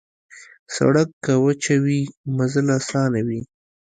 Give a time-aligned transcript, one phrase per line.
[0.75, 2.01] سړک که وچه وي،
[2.35, 3.41] مزل اسان وي.